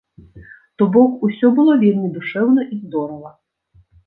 [0.81, 3.31] То бок усё было вельмі душэўна і здорава.